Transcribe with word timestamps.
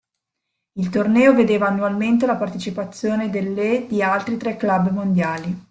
Il 0.79 0.89
torneo 0.89 1.35
vedeva 1.35 1.67
annualmente 1.67 2.25
la 2.25 2.35
partecipazione 2.35 3.29
dell' 3.29 3.55
e 3.55 3.85
di 3.87 4.01
altri 4.01 4.35
tre 4.35 4.55
club 4.55 4.89
mondiali. 4.89 5.55